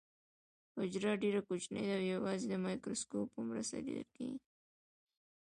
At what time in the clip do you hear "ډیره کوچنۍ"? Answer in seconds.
1.23-1.83